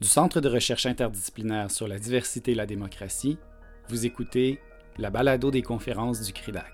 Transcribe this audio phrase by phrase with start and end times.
[0.00, 3.36] Du Centre de recherche interdisciplinaire sur la diversité et la démocratie,
[3.88, 4.60] vous écoutez
[4.96, 6.72] la balado des conférences du CRIDAC.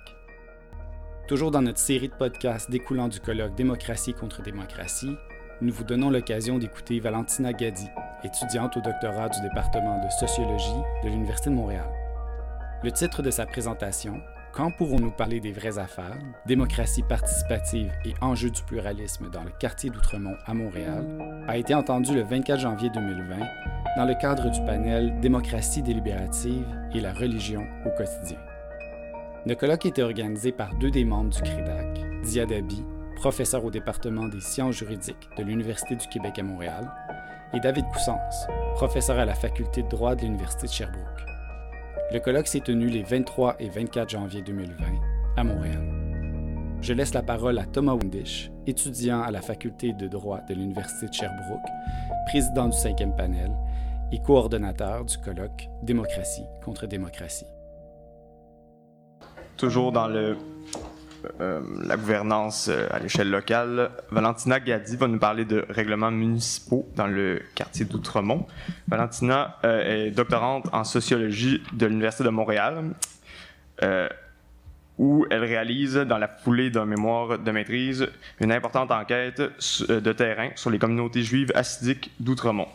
[1.27, 5.17] Toujours dans notre série de podcasts découlant du colloque Démocratie contre démocratie,
[5.63, 7.87] nous vous donnons l'occasion d'écouter Valentina Gadi,
[8.25, 11.89] étudiante au doctorat du département de sociologie de l'Université de Montréal.
[12.83, 14.21] Le titre de sa présentation,
[14.55, 19.91] quand pourrons-nous parler des vraies affaires, démocratie participative et enjeux du pluralisme dans le quartier
[19.91, 21.05] d'Outremont à Montréal,
[21.49, 23.37] a été entendu le 24 janvier 2020
[23.97, 28.39] dans le cadre du panel Démocratie délibérative et la religion au quotidien.
[29.45, 32.85] Le colloque était organisé par deux des membres du CRIDAC, Diadabi,
[33.17, 36.91] professeur au département des sciences juridiques de l'Université du Québec à Montréal,
[37.53, 38.19] et David Coussens,
[38.75, 41.34] professeur à la faculté de droit de l'Université de Sherbrooke.
[42.13, 44.75] Le colloque s'est tenu les 23 et 24 janvier 2020
[45.37, 45.83] à Montréal.
[46.81, 51.09] Je laisse la parole à Thomas Windisch, étudiant à la faculté de droit de l'Université
[51.09, 51.67] de Sherbrooke,
[52.27, 53.51] président du cinquième panel
[54.13, 57.47] et coordonnateur du colloque Démocratie contre démocratie.
[59.57, 60.37] Toujours dans le
[61.41, 63.91] euh, la gouvernance euh, à l'échelle locale.
[64.11, 68.47] Valentina Gadi va nous parler de règlements municipaux dans le quartier d'Outremont.
[68.89, 72.95] Valentina euh, est doctorante en sociologie de l'Université de Montréal,
[74.97, 78.07] où elle réalise, dans la foulée d'un mémoire de maîtrise,
[78.41, 79.43] une importante enquête
[79.89, 82.69] de terrain sur les communautés juives assidiques d'Outremont.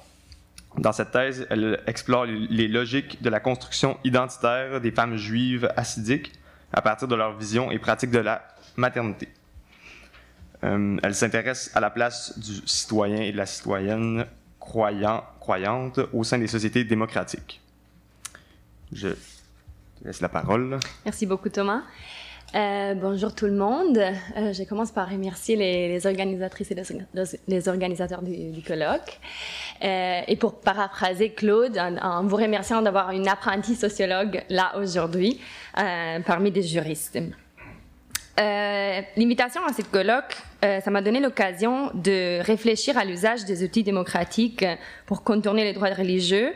[0.77, 6.33] Dans cette thèse, elle explore les logiques de la construction identitaire des femmes juives assidiques
[6.73, 9.29] à partir de leur vision et pratique de la maternité.
[10.63, 14.25] Euh, elle s'intéresse à la place du citoyen et de la citoyenne
[14.59, 17.61] croyant, croyante au sein des sociétés démocratiques.
[18.91, 19.09] Je
[20.03, 20.79] laisse la parole.
[21.05, 21.83] Merci beaucoup Thomas.
[22.55, 23.97] Euh, bonjour tout le monde.
[23.97, 26.75] Euh, je commence par remercier les, organisatrices et
[27.47, 29.19] les, organisateurs du, colloque.
[29.83, 35.39] Euh, et pour paraphraser Claude, en, vous remerciant d'avoir une apprentie sociologue là aujourd'hui
[35.75, 37.19] parmi des juristes.
[38.37, 44.65] L'invitation à cette colloque, ça m'a donné l'occasion de réfléchir à l'usage des outils démocratiques
[45.05, 46.53] pour contourner les droits religieux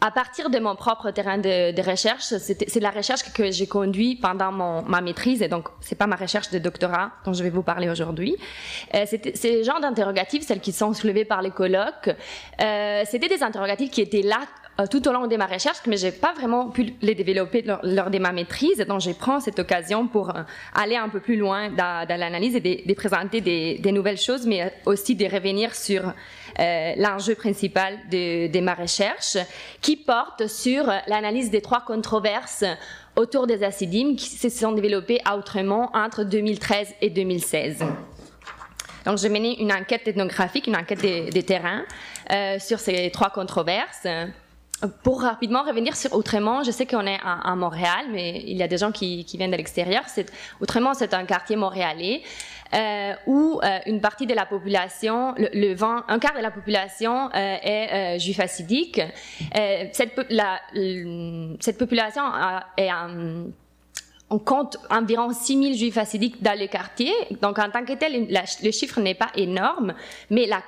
[0.00, 4.20] à partir de mon propre terrain de, de recherche, c'est la recherche que j'ai conduite
[4.20, 7.50] pendant mon, ma maîtrise, et donc c'est pas ma recherche de doctorat dont je vais
[7.50, 8.36] vous parler aujourd'hui.
[8.94, 12.10] Euh, c'est le genre d'interrogatifs, celles qui sont soulevées par les colloques,
[12.60, 14.40] euh, c'était des interrogatifs qui étaient là
[14.78, 18.10] euh, tout au long de ma recherche, mais j'ai pas vraiment pu les développer lors,
[18.10, 18.78] de ma maîtrise.
[18.78, 20.42] Donc, je prends cette occasion pour euh,
[20.74, 25.14] aller un peu plus loin dans, l'analyse et de, présenter des, nouvelles choses, mais aussi
[25.14, 26.12] de revenir sur
[26.58, 29.36] euh, l'enjeu principal de, ma recherche,
[29.80, 32.64] qui porte sur l'analyse des trois controverses
[33.16, 37.84] autour des acidimes qui se sont développées à Outremont entre 2013 et 2016.
[39.04, 41.84] Donc, j'ai mené une enquête ethnographique, une enquête des terrains
[42.30, 44.06] euh, sur ces trois controverses.
[45.02, 48.68] Pour rapidement revenir sur Outremont, je sais qu'on est à, Montréal, mais il y a
[48.68, 50.02] des gens qui, qui viennent de l'extérieur.
[50.60, 52.22] Outremont, c'est un quartier montréalais
[52.74, 57.28] euh, où euh, une partie de la population, le, le un quart de la population
[57.34, 59.00] euh, est euh, juif assidique.
[59.56, 60.60] Euh, cette, la,
[61.60, 62.22] cette population
[62.76, 62.90] est
[64.30, 67.12] on compte environ 6 000 juifs assidiques dans le quartier.
[67.42, 69.92] Donc, en tant que tel, le chiffre n'est pas énorme,
[70.30, 70.62] mais la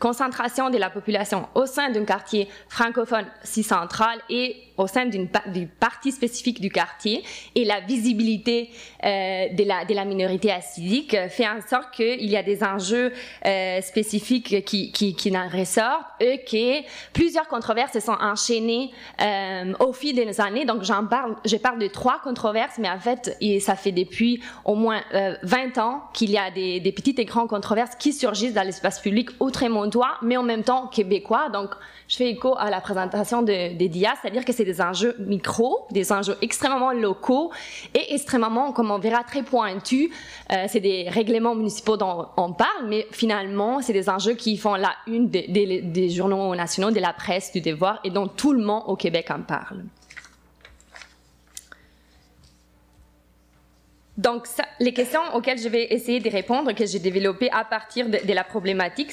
[0.00, 5.28] concentration de la population au sein d'un quartier francophone si central et au sein d'une
[5.48, 7.22] du partie spécifique du quartier
[7.54, 8.70] et la visibilité
[9.04, 13.12] euh, de, la, minorité assidique fait en sorte qu'il y a des enjeux
[13.46, 18.90] euh, spécifiques qui, qui, en ressortent et que plusieurs controverses se sont enchaînées
[19.20, 20.64] euh, au fil des années.
[20.64, 24.74] Donc j'en parle, je parle de trois controverses, mais fait et ça fait depuis au
[24.74, 25.00] moins
[25.42, 29.30] 20 ans qu'il y a des, petites et grandes controverses qui surgissent dans l'espace public
[29.40, 31.50] outre-montois, mais en même temps québécois.
[31.52, 31.70] Donc
[32.08, 35.86] je fais écho à la présentation de, des DIA, c'est-à-dire que c'est des enjeux micro,
[35.90, 37.52] des enjeux extrêmement locaux
[37.94, 40.10] et extrêmement, comme on verra, très pointus.
[40.52, 44.74] Euh, c'est des règlements municipaux dont on parle, mais finalement, c'est des enjeux qui font
[44.74, 48.62] la une des, des journaux nationaux, de la presse, du devoir, et dont tout le
[48.62, 49.84] monde au Québec en parle.
[54.18, 54.46] Donc,
[54.78, 58.44] les questions auxquelles je vais essayer de répondre, que j'ai développées à partir de, la
[58.44, 59.12] problématique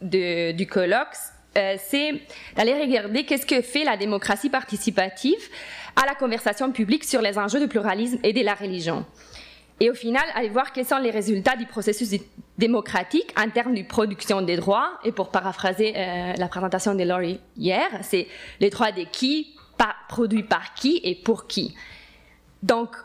[0.00, 1.16] du colloque,
[1.56, 2.20] euh, c'est
[2.54, 5.48] d'aller regarder qu'est-ce que fait la démocratie participative
[5.96, 9.04] à la conversation publique sur les enjeux du pluralisme et de la religion.
[9.80, 12.10] Et au final, aller voir quels sont les résultats du processus
[12.56, 14.90] démocratique en termes de production des droits.
[15.04, 18.28] Et pour paraphraser euh, la présentation de Laurie hier, c'est
[18.60, 19.54] les droits de qui,
[20.08, 21.74] produits par qui et pour qui.
[22.62, 22.96] Donc,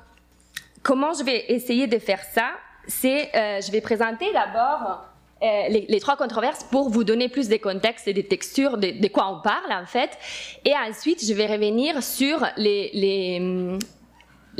[0.83, 2.51] comment je vais essayer de faire ça
[2.88, 5.06] C'est, euh, je vais présenter d'abord
[5.44, 9.28] euh, les, trois controverses pour vous donner plus des contextes et des textures de, quoi
[9.31, 10.12] on parle en fait.
[10.66, 13.80] Et ensuite, je vais revenir sur les,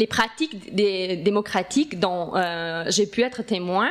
[0.09, 3.89] pratiques démocratiques dont euh, j'ai pu être témoin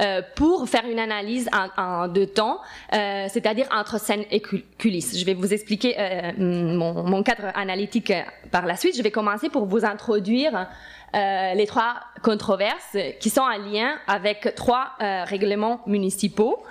[0.00, 2.60] euh, pour faire une analyse en, deux temps,
[2.92, 4.40] euh, c'est-à-dire entre scène et
[4.80, 5.18] coulisses.
[5.18, 8.12] Je vais vous expliquer euh, mon, cadre analytique
[8.50, 8.96] par la suite.
[8.96, 10.68] Je vais commencer pour vous introduire
[11.12, 16.62] les trois controverses qui sont en lien avec trois règlements municipaux.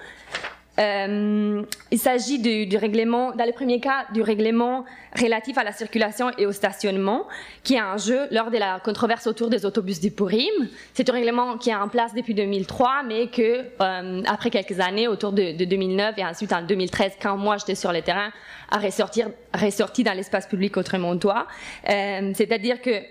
[0.80, 1.62] Euh,
[1.92, 4.86] il s'agit du, règlement, dans le premier cas, du règlement
[5.20, 7.28] relatif à la circulation et au stationnement,
[7.64, 10.70] qui est en jeu lors de la controverse autour des autobus du Purim.
[10.94, 15.08] C'est un règlement qui est en place depuis 2003, mais que euh, après quelques années,
[15.08, 18.32] autour de, de, 2009 et ensuite en 2013, quand moi j'étais sur le terrain,
[18.72, 21.48] a ressorti, dans l'espace public autrement toi.
[21.90, 23.02] Euh, C'est-à-dire que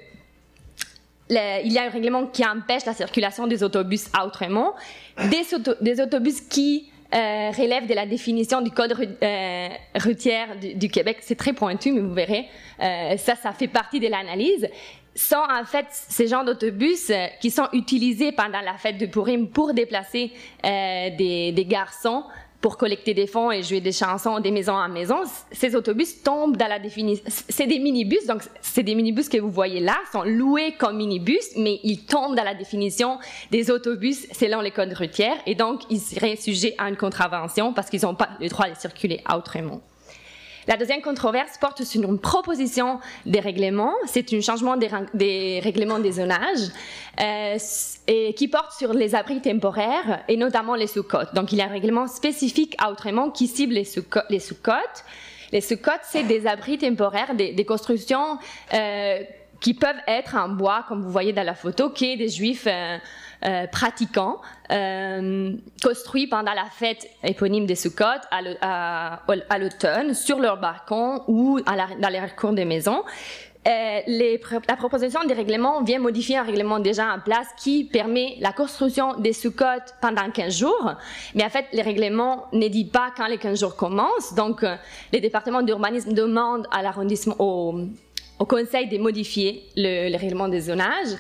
[1.31, 4.73] il y a un règlement qui empêche la circulation des autobus à Outremont,
[5.29, 9.69] des autobus qui euh, relève de la définition du code euh,
[10.03, 10.45] routier
[10.75, 11.19] du, Québec.
[11.21, 12.49] C'est très pointu, mais vous verrez,
[12.81, 14.69] euh, ça, ça fait partie de l'analyse.
[15.15, 19.49] Sont en fait ces genres d'autobus euh, qui sont utilisés pendant la fête de Purim
[19.49, 20.31] pour déplacer
[20.65, 22.25] euh, des, des garçons
[22.61, 25.23] pour collecter des fonds et jouer des chansons des maisons à maison,
[25.53, 27.25] ces autobus tombent dans la définition.
[27.29, 31.53] C'est des minibus, donc c'est des minibus que vous voyez là, sont loués comme minibus,
[31.57, 33.19] mais ils tombent dans la définition
[33.51, 37.89] des autobus selon les codes routiers et donc ils seraient sujets à une contravention parce
[37.91, 39.81] qu'ils n'ont pas le droit de circuler autrement.
[40.69, 43.95] La deuxième controverse porte sur une proposition des règlements.
[44.07, 46.69] C'est un changement des, règlements des zonages
[47.19, 47.57] euh,
[48.07, 51.35] et qui porte sur les abris temporaires et notamment les sous-côtes.
[51.35, 55.05] Donc, il y a un règlement spécifique à Outremont qui cible les sous-côtes.
[55.53, 58.37] Les sous-côtes, c'est des abris temporaires, des, constructions
[58.75, 59.23] euh,
[59.61, 62.67] qui peuvent être en bois, comme vous voyez dans la photo, qui est des juifs
[62.67, 62.99] euh,
[63.45, 64.41] euh, pratiquants
[64.71, 65.53] euh,
[65.83, 72.21] construits pendant la fête éponyme des Sukkot à l'automne sur leur balcon ou dans les
[72.37, 73.03] cours des maisons.
[73.67, 78.37] Euh, les, la proposition des règlements vient modifier un règlement déjà en place qui permet
[78.41, 80.93] la construction des Sukkot pendant 15 jours.
[81.35, 84.35] Mais en fait, les règlements ne disent pas quand les 15 jours commencent.
[84.35, 84.77] Donc, euh,
[85.13, 87.75] les départements d'urbanisme demandent à l'arrondissement, au,
[88.47, 91.17] conseil de modifier le, le règlement des zonages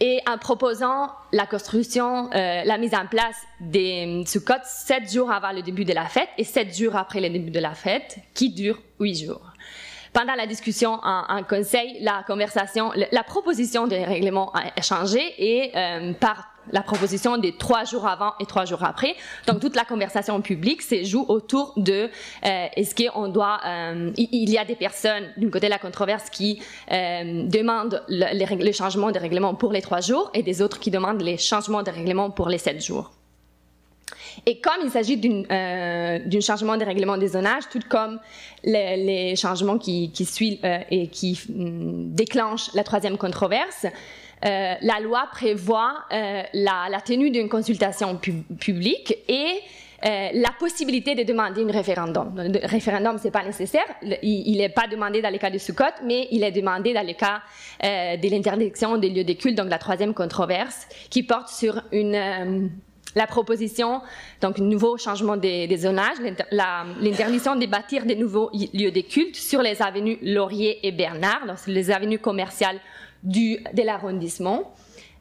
[0.00, 5.52] et en proposant la construction, euh, la mise en place des sous-côtes sept jours avant
[5.52, 8.50] le début de la fête et sept jours après le début de la fête, qui
[8.50, 9.52] dure huit jours.
[10.12, 16.14] Pendant la discussion en, conseil, la conversation, la proposition des règlements a changé et euh,
[16.14, 19.14] par la proposition des trois jours avant et trois jours après.
[19.46, 22.10] Donc toute la conversation publique se joue autour de
[22.44, 23.60] euh, est-ce qu'on doit.
[23.64, 26.60] Euh, il y a des personnes d'une côté de la controverse qui
[26.92, 30.90] euh, demandent le, le, changement des règlements pour les trois jours et des autres qui
[30.90, 33.12] demandent les changements de règlements pour les sept jours.
[34.44, 38.20] Et comme il s'agit d'un changement des règlements des zonages, tout comme
[38.62, 40.60] les, changements qui, qui suivent
[40.90, 43.86] et qui mm, déclenchent la troisième controverse,
[44.46, 49.60] euh, la loi prévoit euh, la, tenue d'une consultation publique et
[50.04, 52.32] euh, la possibilité de demander un référendum.
[52.36, 53.86] Le référendum, c'est pas nécessaire.
[54.22, 57.14] Il n'est pas demandé dans les cas de Sukkot, mais il est demandé dans le
[57.14, 57.40] cas
[57.82, 62.70] de l'interdiction des lieux de culte, donc la troisième controverse, qui porte sur une
[63.16, 64.02] la proposition,
[64.42, 66.18] donc nouveau changement des, zonages,
[67.00, 71.56] l'interdiction de bâtir des nouveaux lieux de culte sur les avenues Laurier et Bernard, donc
[71.66, 72.78] les avenues commerciales
[73.22, 74.74] du, de l'arrondissement.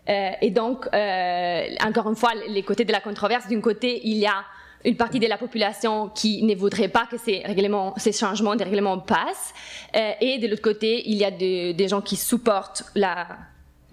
[0.10, 4.18] Euh, et donc, euh, encore une fois, les côtés de la controverse, d'un côté, il
[4.18, 4.44] y a
[4.84, 8.66] une partie de la population qui ne voudrait pas que ces, règlements, ces changements des
[8.66, 9.54] règlements passent,
[9.96, 13.26] euh, et de l'autre côté, il y a des gens qui supportent la,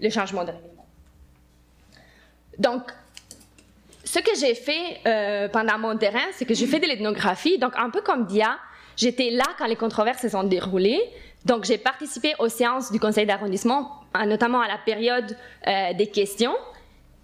[0.01, 0.85] le changement des règlements.
[2.59, 2.83] Donc,
[4.13, 7.73] ce que j'ai fait euh, pendant mon terrain, c'est que j'ai fait de l'ethnographie, donc
[7.75, 8.59] un peu comme Dia,
[8.95, 11.01] j'étais là quand les controverses se sont déroulées,
[11.45, 13.91] donc, j'ai participé aux séances du conseil d'arrondissement,
[14.25, 15.35] notamment à la période
[15.67, 16.55] euh, des questions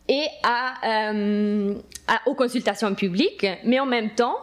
[0.09, 1.75] et euh,
[2.25, 4.35] aux consultations publiques, mais en même temps,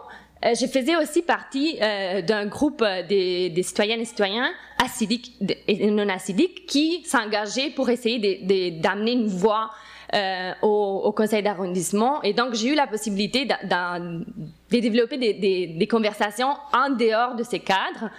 [0.45, 4.49] euh, je faisais aussi partie euh, d'un groupe des, des, citoyennes et citoyens
[4.83, 5.33] acidiques
[5.67, 9.71] et non acidiques qui s'engageaient pour essayer d'amener une voix
[10.13, 12.21] euh, au, conseil d'arrondissement.
[12.23, 14.23] Et donc, j'ai eu la possibilité de,
[14.69, 18.09] développer des, conversations en dehors de ces cadres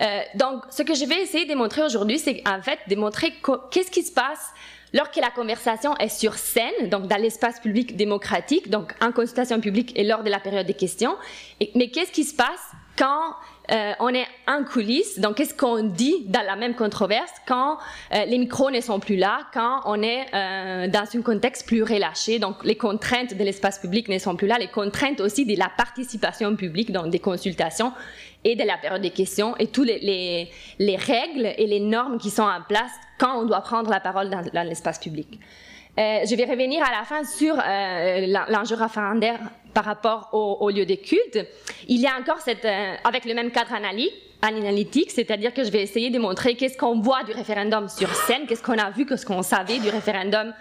[0.00, 3.34] euh, donc, ce que je vais essayer de montrer aujourd'hui, c'est en fait de montrer
[3.70, 4.52] qu'est-ce qui se passe
[4.92, 9.92] lorsque la conversation est sur scène, donc dans l'espace public démocratique, donc en consultation publique
[9.96, 11.16] et lors de la période des questions.
[11.74, 13.34] Mais qu'est-ce qui se passe quand
[13.70, 17.78] euh, on est en coulisses, donc qu'est-ce qu'on dit dans la même controverse quand
[18.12, 21.82] euh, les micros ne sont plus là, quand on est euh, dans un contexte plus
[21.82, 25.56] relâché, donc les contraintes de l'espace public ne sont plus là, les contraintes aussi de
[25.56, 27.92] la participation publique dans des consultations
[28.44, 32.30] et de la période des questions et toutes les, les, règles et les normes qui
[32.30, 35.38] sont en place quand on doit prendre la parole dans, l'espace public.
[35.98, 39.40] Euh, je vais revenir à la fin sur euh, l'enjeu référendaire
[39.74, 41.46] par rapport au, au, lieu de culte.
[41.88, 43.74] Il y a encore cette, euh, avec le même cadre
[44.40, 48.46] analytique, c'est-à-dire que je vais essayer de montrer qu'est-ce qu'on voit du référendum sur scène,
[48.46, 50.54] qu'est-ce qu'on a vu, qu'est-ce qu'on savait du référendum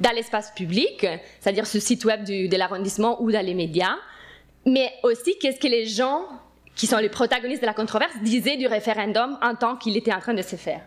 [0.00, 1.06] dans l'espace public,
[1.40, 3.96] c'est-à-dire sur le site web du, de l'arrondissement ou dans les médias,
[4.64, 6.26] mais aussi qu'est-ce que les gens
[6.76, 10.20] qui sont les protagonistes de la controverse disaient du référendum en tant qu'il était en
[10.20, 10.82] train de se faire.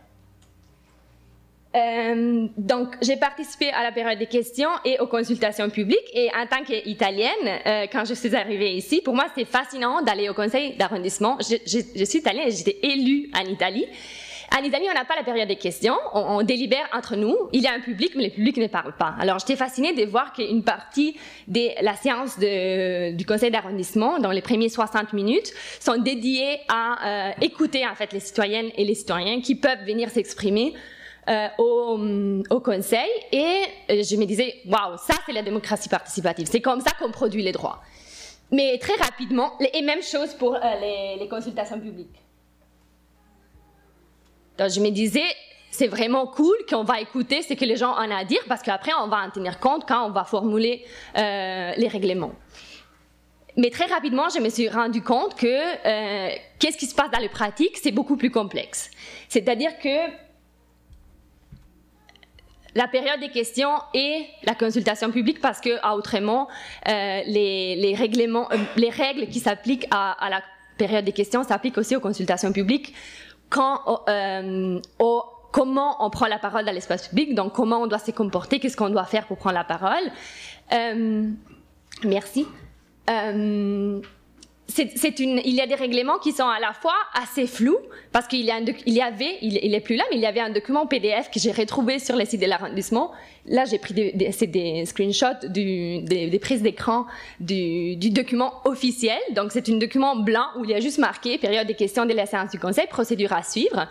[1.75, 6.09] Euh, donc, j'ai participé à la période des questions et aux consultations publiques.
[6.13, 7.29] Et en tant qu'italienne,
[7.65, 11.37] euh, quand je suis arrivée ici, pour moi, c'était fascinant d'aller au conseil d'arrondissement.
[11.41, 13.85] Je, je, je, suis italienne et j'étais élue en Italie.
[14.57, 15.95] En Italie, on n'a pas la période des questions.
[16.13, 17.35] On, délibère entre nous.
[17.53, 19.13] Il y a un public, mais le public ne parle pas.
[19.19, 24.41] Alors, j'étais fascinée de voir qu'une partie de la séance du conseil d'arrondissement, dans les
[24.41, 29.41] premiers 60 minutes, sont dédiées à euh, écouter, en fait, les citoyennes et les citoyens
[29.41, 30.73] qui peuvent venir s'exprimer
[31.29, 36.61] euh, au, conseil et euh, je me disais, waouh, ça c'est la démocratie participative, c'est
[36.61, 37.81] comme ça qu'on produit les droits.
[38.51, 42.15] Mais très rapidement, et même chose pour les, les, consultations publiques.
[44.59, 45.23] Donc je me disais,
[45.71, 48.91] c'est vraiment cool qu'on va écouter ce que les gens ont à dire parce qu'après
[49.01, 50.85] on va en tenir compte quand on va formuler
[51.17, 52.33] euh, les règlements.
[53.55, 57.19] Mais très rapidement, je me suis rendu compte que euh, qu'est-ce qui se passe dans
[57.19, 58.91] les pratiques, c'est beaucoup plus complexe.
[59.27, 60.11] C'est-à-dire que
[62.75, 66.47] la période des questions et la consultation publique parce que à autrement
[66.87, 70.41] euh, les, règlements, les règles qui s'appliquent à, la
[70.77, 72.93] période des questions s'appliquent aussi aux consultations publiques
[73.57, 78.11] euh, au, comment on prend la parole dans l'espace public donc comment on doit se
[78.11, 80.11] comporter qu'est-ce qu'on doit faire pour prendre la parole.
[80.71, 81.29] Euh,
[82.03, 82.47] merci.
[83.09, 84.01] Euh,
[84.69, 87.79] c'est une, il y a des règlements qui sont à la fois assez flous
[88.11, 90.85] parce qu'il y, avait, il, il, est plus là, mais il y avait un document
[90.85, 93.11] PDF que j'ai retrouvé sur le site de l'arrondissement.
[93.47, 97.05] Là, j'ai pris des, des, des, screenshots du, des, prises d'écran
[97.39, 99.19] du, du, document officiel.
[99.31, 102.13] Donc, c'est un document blanc où il y a juste marqué période des questions de
[102.13, 103.87] la séance du Conseil, procédure à suivre.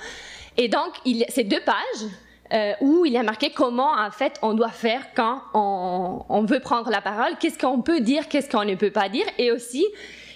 [0.57, 2.09] Et donc, il, c'est deux pages.
[2.51, 6.45] Euh, où il y a marqué comment en fait on doit faire quand on, on
[6.45, 9.53] veut prendre la parole, qu'est-ce qu'on peut dire, qu'est-ce qu'on ne peut pas dire, et
[9.53, 9.85] aussi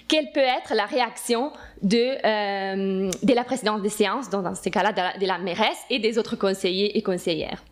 [0.07, 4.69] quelle peut être la réaction de, euh, de la présidente des séances, donc dans ce
[4.69, 7.63] cas-là de, la, mairesse et des autres conseillers et conseillères.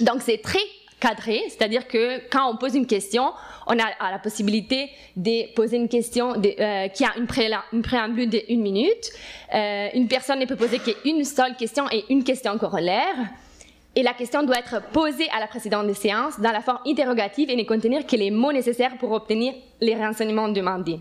[0.00, 0.58] Donc c'est très
[1.00, 3.32] cadré, c'est-à-dire que quand on pose une question,
[3.66, 8.28] on a la possibilité de poser une question euh, qui a une, pré une préambule
[8.28, 9.10] d'une minute.
[9.54, 13.16] Euh, une personne ne peut poser qu'une seule question et une question corollaire.
[13.96, 17.50] Et la question doit être posée à la présidente des séances dans la forme interrogative
[17.50, 21.00] et ne contenir que les mots nécessaires pour obtenir les renseignements demandés.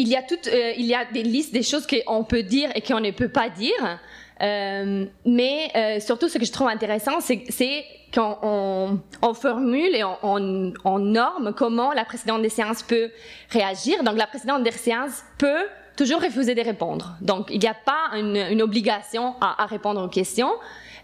[0.00, 2.70] Il y a tout, euh, il y a des listes des choses qu'on peut dire
[2.74, 3.98] et qu'on ne peut pas dire.
[4.42, 10.02] Euh, mais euh, surtout, ce que je trouve intéressant, c'est quand on, on, formule et
[10.02, 13.10] on, norme comment la présidente des séances peut
[13.50, 14.02] réagir.
[14.02, 15.66] Donc, la présidente des séances peut
[15.96, 17.16] toujours refuser de répondre.
[17.20, 20.52] Donc, il n'y a pas une, obligation à, répondre aux questions.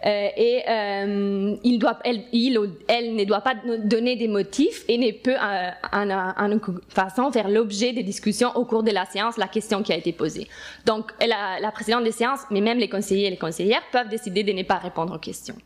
[0.04, 5.70] Euh, et euh, il, elle, ne doit pas donner des motifs et ne peut euh,
[5.92, 9.92] en, en façon faire l'objet des discussions au cours de la séance, la question qui
[9.92, 10.48] a été posée.
[10.84, 14.52] Donc la, présidente des séances, mais même les conseillers et les conseillères peuvent décider de
[14.52, 15.56] ne pas répondre aux questions.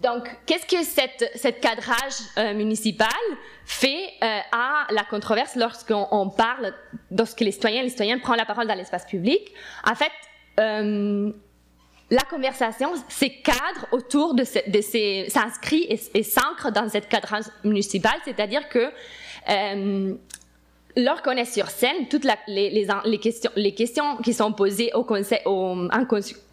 [0.00, 3.08] Donc, qu'est-ce que cette, cadrage municipal
[3.66, 6.72] fait à la controverse lorsqu'on parle,
[7.10, 9.52] lorsque les citoyens, les citoyennes prennent la parole dans l'espace public?
[9.84, 10.12] En fait,
[12.10, 12.92] la conversation
[13.92, 18.90] autour de, ce, de ces, s'inscrit et, et s'ancre dans cette cadrage municipal, c'est-à-dire que
[19.48, 20.14] euh,
[20.96, 25.88] lorsqu'on est sur scène, toutes les, questions, qui sont posées au conseil, au,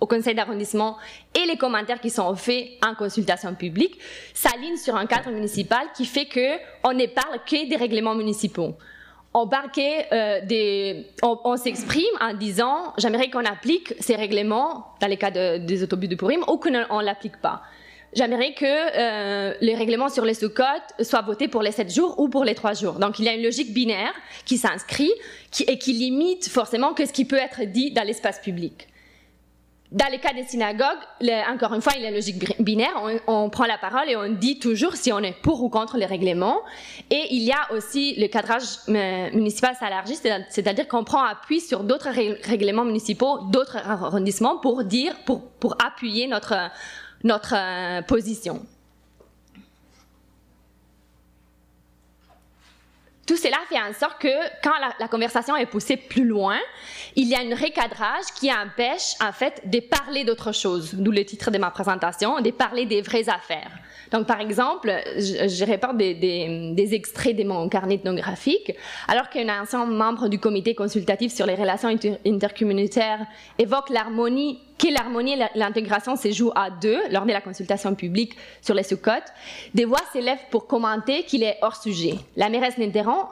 [0.08, 0.98] conseil d'arrondissement
[1.36, 4.00] et les commentaires qui sont faits en consultation publique
[4.34, 8.76] s'alignent sur un cadre municipal qui fait que on ne parle que des règlements municipaux
[10.12, 15.84] euh, on, s'exprime en disant j'aimerais qu'on applique ces règlements dans les cas de, des
[15.84, 17.62] autobus de Purim ou qu'on ne l'applique pas.
[18.14, 22.30] J'aimerais que euh, les règlements sur les sous-cotes soient votés pour les 7 jours ou
[22.30, 22.94] pour les 3 jours.
[22.94, 24.14] Donc il y a une logique binaire
[24.46, 25.12] qui s'inscrit
[25.68, 28.88] et qui limite forcément que ce qui peut être dit dans l'espace public.
[29.92, 31.00] Dans les cas des synagogues,
[31.50, 32.94] encore une fois, il y a la logique binaire.
[33.26, 36.06] On, prend la parole et on dit toujours si on est pour ou contre les
[36.06, 36.60] règlements.
[37.10, 40.18] Et il y a aussi le cadrage euh, municipal s'élargit,
[40.50, 46.28] c'est-à-dire qu'on prend appui sur d'autres règlements municipaux, d'autres arrondissements pour dire, pour, pour appuyer
[46.28, 46.70] notre,
[47.24, 48.66] notre euh, position.
[53.28, 54.30] Tout cela fait en sorte que
[54.64, 56.58] quand la, conversation est poussée plus loin,
[57.18, 61.26] il y a un recadrage qui empêche en fait de parler d'autre chose, d'où le
[61.26, 63.72] titre de ma présentation, de parler des vraies affaires.
[64.12, 68.74] Donc, par exemple, je, je des, des, des, extraits de mon carnet ethnographique.
[69.10, 71.90] Alors qu'un ancien membre du comité consultatif sur les relations
[72.26, 73.26] intercommunautaires
[73.60, 78.36] évoque l'harmonie, que l'harmonie et l'intégration se jouent à deux lors de la consultation publique
[78.62, 79.34] sur les sous-cotes,
[79.74, 82.16] des voix s'élèvent pour commenter qu'il est hors sujet.
[82.36, 83.30] La mairesse l'interrompt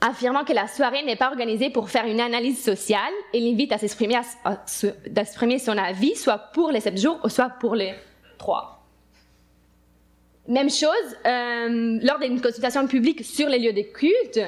[0.00, 3.78] affirmant que la soirée n'est pas organisée pour faire une analyse sociale et l'invite à
[3.78, 7.94] s'exprimer, son avis, soit pour les sept jours, ou soit pour les
[8.38, 8.79] trois.
[10.48, 10.90] Même chose,
[11.26, 14.40] euh, lors d'une consultation publique sur les lieux de culte,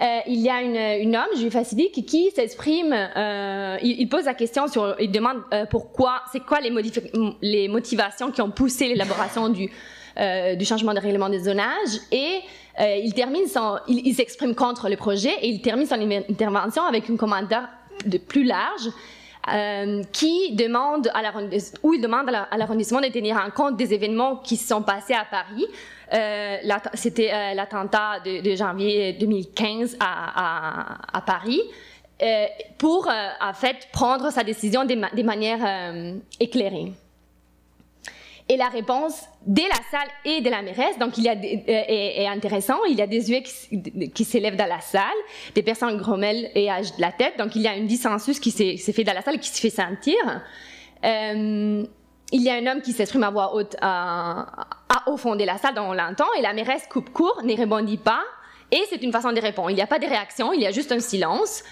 [0.00, 4.26] euh, il y a une, une homme, juif facidique, qui s'exprime, euh, il, il, pose
[4.26, 6.72] la question sur, il demande euh, pourquoi, c'est quoi les,
[7.42, 9.68] les, motivations qui ont poussé l'élaboration du,
[10.18, 12.40] euh, du changement de règlement des zonages, et
[12.80, 17.10] euh, il termine son, il, s'exprime contre le projet, et il termine son intervention avec
[17.10, 17.68] un commentaire
[18.06, 18.88] de plus large,
[19.52, 21.22] euh, qui demande à
[21.82, 25.14] où il demande à l'arrondissement de tenir en compte des événements qui se sont passés
[25.14, 25.66] à Paris.
[26.14, 26.56] Euh,
[26.94, 31.60] C'était euh, l'attentat de, janvier 2015 à, Paris.
[32.78, 36.92] Pour en fait prendre sa décision de, de manière éclairée.
[38.50, 42.26] Et la réponse de la salle et de la mairesse, donc il y a est,
[42.26, 45.02] intéressant, il y a des yeux qui, s'élèvent dans la salle,
[45.54, 48.50] des personnes grommellent et agent de la tête, donc il y a un dissensus qui
[48.50, 50.16] s'est fait dans la salle, qui se fait sentir.
[51.04, 51.84] Euh,
[52.32, 54.46] il y a un homme qui s'exprime à voix haute à,
[55.06, 57.98] au fond de la salle, dont on l'entend, et la mairesse coupe court, ne répondit
[57.98, 58.22] pas,
[58.70, 59.70] et c'est une façon de répondre.
[59.70, 61.62] Il n'y a pas de réaction, il y a juste un silence.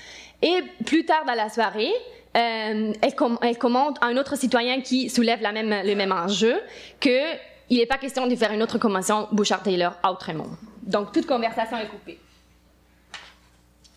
[0.42, 1.92] Et plus tard dans la soirée,
[2.37, 6.61] euh, elle, com elle, commente à un autre citoyen qui soulève le même enjeu
[7.00, 7.35] que
[7.69, 10.47] il n'est pas question de faire une autre convention Bouchard-Taylor autrement.
[10.83, 12.21] Donc, toute conversation est coupée.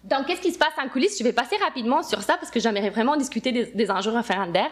[0.04, 1.20] Donc, qu'est-ce qui se passe en coulisses?
[1.20, 4.72] Je vais passer rapidement sur ça parce que j'aimerais vraiment discuter des, enjeux référendaires.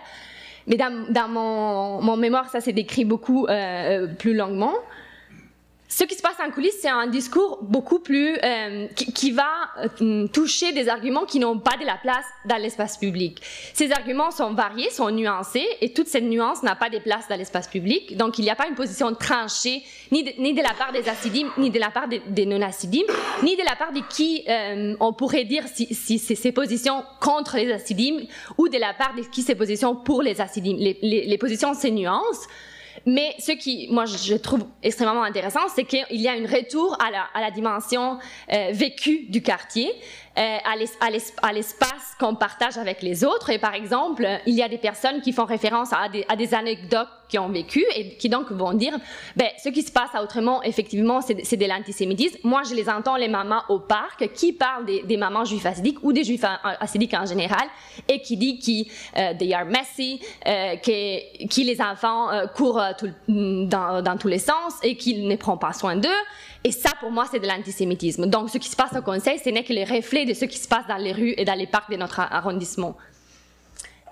[0.66, 4.74] Mais dans, mon, mémoire, ça s'est décrit beaucoup euh, euh plus longuement.
[5.90, 9.48] Ce qui se passe en coulisses, c'est un discours beaucoup plus euh, qui, qui, va
[10.02, 13.42] euh, toucher des arguments qui n'ont pas de la place dans l'espace public.
[13.74, 17.38] Ces arguments sont variés, sont nuancés, et toute cette nuance n'a pas de place dans
[17.38, 18.18] l'espace public.
[18.18, 21.08] Donc, il n'y a pas une position tranchée, ni de, ni de la part des
[21.08, 23.08] acidimes, ni de la part des, non-acidimes,
[23.44, 27.06] ni de la part de qui euh, on pourrait dire si, si c'est ces positions
[27.22, 30.78] contre les acidimes, ou de la part de qui ces positions pour les acidimes.
[30.78, 32.46] Les, les, les positions, ces nuances.
[33.10, 37.10] Mais ce qui, moi, je trouve extrêmement intéressant, c'est qu'il y a un retour à
[37.10, 38.20] la, à la dimension
[38.52, 39.90] euh, vécue du quartier,
[40.38, 43.50] à l'espace qu'on partage avec les autres.
[43.50, 47.38] Et par exemple, il y a des personnes qui font référence à des, anecdotes qui
[47.40, 48.98] ont vécu et qui donc vont dire,
[49.36, 52.38] ben, ce qui se passe à autrement, effectivement, c'est de l'antisémitisme.
[52.44, 56.14] Moi, je les entends, les mamans au parc, qui parlent des, mamans juifs acidiques ou
[56.14, 56.46] des juifs
[56.80, 57.68] acidiques en général,
[58.08, 62.82] et qui dit qui euh, they are messy, euh, qui, qui les enfants euh, courent
[63.28, 66.10] dans, dans tous les sens et qu'ils ne prennent pas soin d'eux.
[66.64, 68.26] Et ça, pour moi, c'est de l'antisémitisme.
[68.26, 70.58] Donc, ce qui se passe au Conseil, ce n'est que les reflets de ce qui
[70.58, 72.96] se passe dans les rues et dans les parcs de notre arrondissement.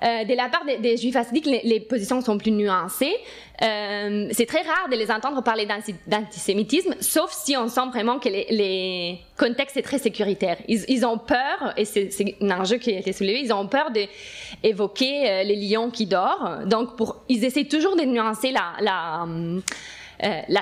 [0.03, 3.15] Euh, de la part des, juifs assidiques, les, positions sont plus nuancées.
[3.61, 5.65] Euh, c'est très rare de les entendre parler
[6.05, 10.57] d'antisémitisme, sauf si on sent vraiment que les, les contextes sont très sécuritaires.
[10.67, 12.09] Ils, ont peur, et c'est
[12.41, 16.65] un enjeu qui a été soulevé, ils ont peur d'évoquer euh, les lions qui dorment.
[16.65, 16.89] Donc,
[17.29, 19.25] ils essaient toujours de nuancer la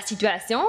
[0.06, 0.62] situation.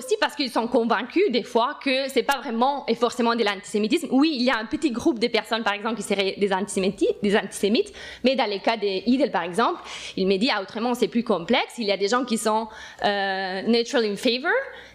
[0.00, 4.08] Aussi parce qu'ils sont convaincus des fois que c'est pas vraiment et forcément de l'antisémitisme.
[4.10, 7.92] Oui, il y a un petit groupe de personnes, par exemple, qui seraient des antisémites,
[8.24, 9.80] mais dans les cas des par exemple,
[10.16, 11.74] il me dit, ah, autrement, c'est plus complexe.
[11.76, 12.68] Il y a des gens qui sont
[13.04, 14.50] euh, neutral in favor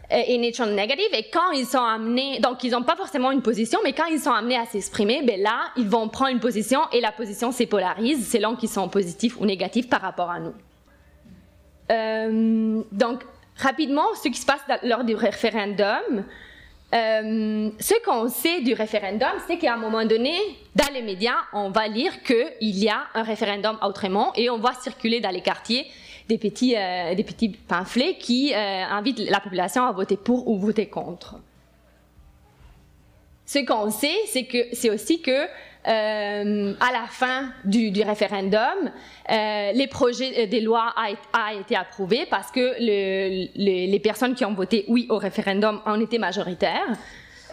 [0.09, 3.79] et neutral negative, et quand ils sont amenés, donc ils n'ont pas forcément une position,
[3.83, 7.01] mais quand ils sont amenés à s'exprimer, ben là, ils vont prendre une position et
[7.01, 10.53] la position se polarise selon qu'ils sont positifs ou négatifs par rapport à nous.
[11.91, 13.23] Euh, donc,
[13.57, 16.25] rapidement ce qui se passe lors du référendum.
[16.93, 20.37] Euh, ce qu'on sait du référendum, c'est qu'à un moment donné,
[20.75, 24.73] dans les médias, on va lire qu'il y a un référendum autrement et on va
[24.73, 25.87] circuler dans les quartiers
[26.29, 30.57] des petits, euh, des petits pamphlets qui euh, invitent la population à voter pour ou
[30.57, 31.35] voter contre.
[33.45, 35.45] Ce qu'on sait, c'est que c'est aussi que
[35.87, 38.91] euh, à la fin du, du référendum,
[39.31, 44.45] euh, les projets des lois a, été approuvé parce que le, le, les personnes qui
[44.45, 46.87] ont voté oui au référendum en étaient majoritaires.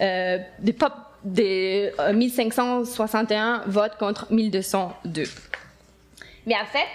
[0.01, 0.75] Euh, des,
[1.23, 5.25] des 1561 votes contre 1202.
[6.47, 6.89] Mais en fait,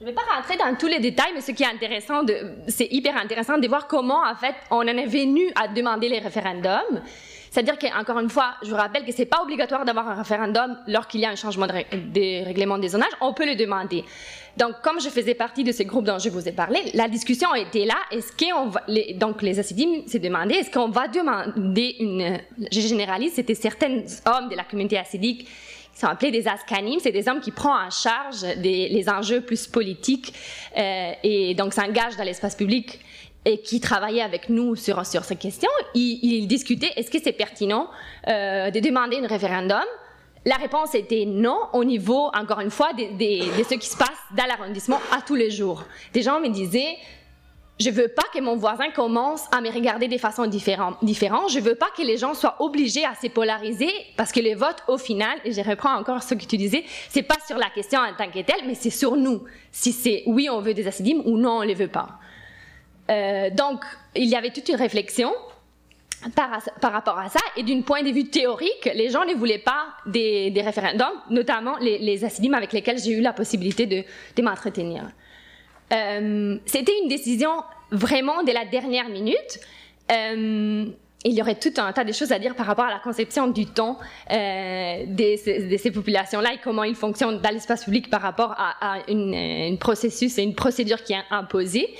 [0.00, 2.22] je ne vais pas rentrer dans tous les détails, mais ce qui est intéressant,
[2.68, 6.20] c'est hyper intéressant de voir comment, en fait, on en est venu à demander les
[6.20, 7.02] référendums.
[7.50, 11.20] C'est-à-dire qu'encore une fois, je vous rappelle que c'est pas obligatoire d'avoir un référendum lorsqu'il
[11.20, 11.74] y a un changement de
[12.12, 14.02] des règlements des zonages, on peut le demander.
[14.56, 17.54] Donc, comme je faisais partie de ce groupe dont je vous ai parlé, la discussion
[17.54, 17.96] était là.
[18.10, 22.38] Est-ce qu'on les, donc les assidim s'est demandé, est-ce qu'on va demander une,
[22.72, 25.46] je généralise, c'était certains hommes de la communauté assidique
[25.92, 29.66] qui sont appelés des askanim, c'est des hommes qui prennent en charge les enjeux plus
[29.66, 30.32] politiques
[30.76, 33.00] euh, et donc s'engagent dans l'espace public
[33.44, 37.88] et qui travaillaient avec nous sur, sur ces questions, ils, discutaient est-ce que c'est pertinent
[38.28, 39.84] euh, de demander un référendum?
[40.44, 44.46] La réponse était non au niveau, encore une fois, de ce qui se passe dans
[44.46, 45.84] l'arrondissement à tous les jours.
[46.14, 46.96] Des gens me disaient
[47.80, 50.98] je veux pas que mon voisin commence à me regarder de façon différente.
[51.02, 54.84] Je veux pas que les gens soient obligés à se polariser parce que le vote,
[54.86, 58.00] au final, et je reprends encore ce que tu disais, c'est pas sur la question
[58.00, 59.44] en tant que telle, mais c'est sur nous.
[59.72, 62.18] Si c'est oui, on veut des acidimes ou non, on les veut pas.
[63.10, 63.82] Euh, donc,
[64.14, 65.32] il y avait toute une réflexion
[66.36, 67.40] par, rapport à ça.
[67.56, 71.98] Et d'un point de vue théorique, les gens ne voulaient pas des, référendums, notamment les,
[71.98, 74.04] les avec lesquels j'ai eu la possibilité de,
[74.36, 75.04] de m'entretenir.
[75.92, 77.50] Euh, C'était une décision
[77.90, 79.60] vraiment de la dernière minute.
[80.10, 80.86] Euh,
[81.24, 83.46] il y aurait tout un tas de choses à dire par rapport à la conception
[83.46, 83.98] du temps
[84.30, 89.76] euh, de, ces populations-là et comment ils fonctionnent dans l'espace public par rapport à, une,
[89.78, 91.94] processus et une procédure qui est imposée.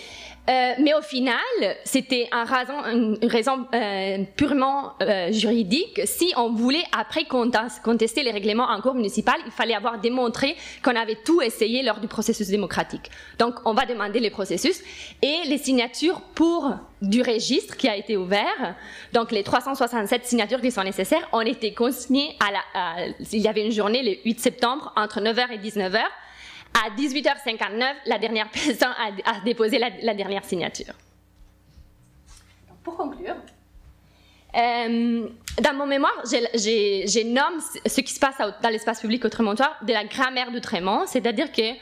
[0.49, 1.37] Euh, mais au final,
[1.85, 6.01] c'était un raison, une raison euh, purement euh, juridique.
[6.07, 10.97] Si on voulait après contester les règlements en cours municipal, il fallait avoir démontré qu'on
[10.97, 13.11] avait tout essayé lors du processus démocratique.
[13.39, 14.83] Donc, on va demander les processus
[15.23, 18.77] et les signatures pour du registre qui a été ouvert.
[19.13, 23.65] Donc, les 367 signatures qui sont nécessaires ont été consignées à la, il y avait
[23.65, 26.03] une journée le 8 septembre entre 9h et 19h.
[26.75, 30.95] À 18h59, la dernière personne a, a déposé la, la, dernière signature.
[32.83, 33.37] pour conclure,
[34.57, 35.29] euh,
[35.61, 39.93] dans mon mémoire, j'ai nomme ce qui se passe dans l'espace public au Trémontoir de
[39.93, 41.77] la grammaire du Trémont, c'est-à-dire qu'il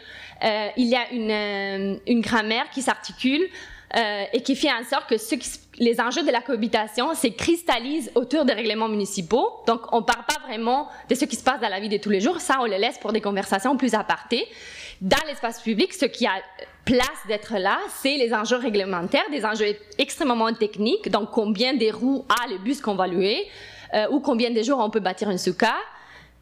[0.44, 3.48] euh, y a une, euh, une grammaire qui s'articule
[3.96, 5.48] euh, et qui fait en sorte que ce qui,
[5.78, 9.48] les enjeux de la cohabitation se cristallisent autour des règlements municipaux.
[9.66, 11.98] Donc, on ne parle pas vraiment de ce qui se passe dans la vie de
[11.98, 12.40] tous les jours.
[12.40, 14.46] Ça, on le laisse pour des conversations plus apartées.
[15.00, 16.32] Dans l'espace public, ce qui a
[16.84, 21.10] place d'être là, c'est les enjeux réglementaires, des enjeux extrêmement techniques.
[21.10, 23.46] Donc, combien de roues a le bus qu'on va louer,
[23.94, 25.74] euh, ou combien de jours on peut bâtir une souka.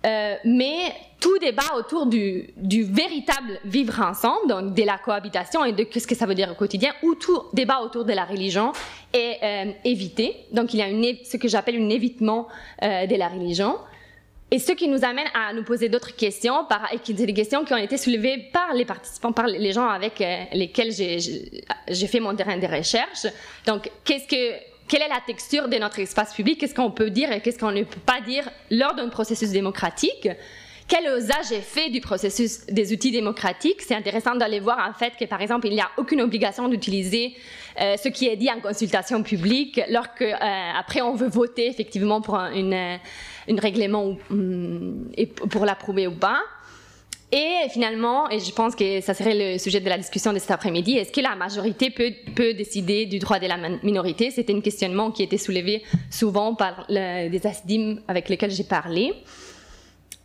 [0.05, 5.87] Euh, mais tout débat autour du, véritable vivre ensemble, donc de la cohabitation et de
[5.91, 8.73] ce que ça veut dire au quotidien, ou tout débat autour de la religion
[9.13, 10.37] est euh, évité.
[10.53, 12.47] Donc il y a ce que j'appelle un évitement
[12.83, 13.77] euh, de la religion.
[14.49, 17.65] Et ce qui nous amène à nous poser d'autres questions, par, et qui des questions
[17.65, 22.33] qui ont été soulevées par les participants, par les gens avec lesquels j'ai fait mon
[22.37, 23.27] terrain de recherche.
[23.67, 27.33] Donc, qu'est-ce que quelle est la texture de notre espace public, qu'est-ce qu'on peut dire
[27.33, 30.29] et qu'est-ce qu'on ne peut pas dire lors d'un processus démocratique?
[30.89, 33.83] Quel usage est fait du processus des outils démocratiques?
[33.83, 37.35] C'est intéressant d'aller voir en fait que par exemple il n'y a aucune obligation d'utiliser
[37.81, 42.21] euh, ce qui est dit en consultation publique lorsque euh, après on veut voter effectivement
[42.21, 43.01] pour un une,
[43.49, 46.39] une règlement um, et pour l'approuver ou pas.
[47.33, 50.53] Et finalement, et je pense que ça serait le sujet de la discussion de cet
[50.53, 54.31] après-midi, est-ce que la majorité peut, peut décider du droit de la minorité?
[54.31, 59.13] C'était un questionnement qui était soulevé souvent par le, des assidim avec lesquels j'ai parlé.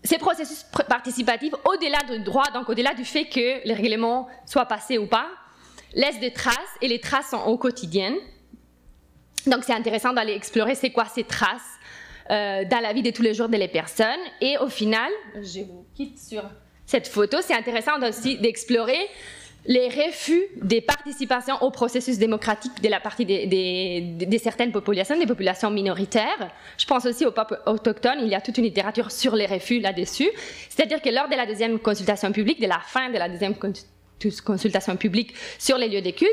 [0.04, 5.00] Ces processus participatifs, au-delà du droit, donc au-delà du fait que les règlements soient passés
[5.00, 5.28] ou pas,
[5.94, 8.14] laissent des traces et les traces sont au quotidien.
[9.48, 11.62] Donc c'est intéressant d'aller explorer c'est quoi ces traces
[12.30, 14.22] euh, dans la vie de tous les jours des personnes.
[14.40, 16.44] Et au final, je vous quitte sur
[16.92, 19.08] cette photo, c'est intéressant aussi d'explorer
[19.66, 25.72] les refus des participations au processus démocratique de la partie des, certaines populations, des populations
[25.72, 26.52] minoritaires.
[26.78, 28.20] Je pense aussi aux peuples autochtones.
[28.24, 30.30] Il y a toute une littérature sur les refus là-dessus.
[30.68, 33.56] C'est-à-dire que lors de la deuxième consultation publique, de la fin de la deuxième
[34.44, 36.28] consultation publique sur les lieux d'écoute,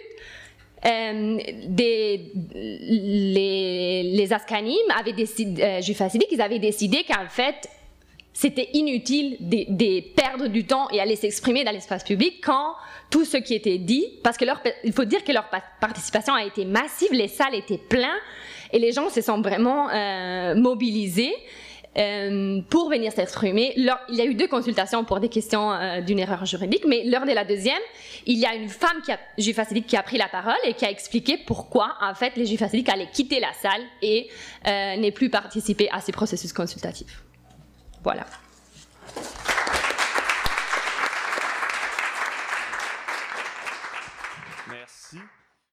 [0.86, 7.68] euh, des, les, les Askanim avaient décidé, euh, avaient décidé qu'en fait,
[8.40, 12.76] c'était inutile de, de, perdre du temps et aller s'exprimer dans l'espace public quand
[13.10, 16.44] tout ce qui était dit, parce que leur, il faut dire que leur participation a
[16.44, 18.06] été massive, les salles étaient pleines
[18.72, 21.34] et les gens se sont vraiment euh, mobilisés.
[21.96, 23.72] euh, pour venir s'exprimer.
[23.76, 27.24] Il y a eu deux consultations pour des questions euh, d'une erreur juridique, mais lors
[27.24, 27.82] de la deuxième,
[28.24, 30.84] il y a une femme qui a, juif qui a pris la parole et qui
[30.84, 34.28] a expliqué pourquoi, en fait, les juifs allaient quitter la salle et
[34.68, 37.24] euh, ne plus participer à ces processus consultatifs.
[38.02, 38.24] Voilà.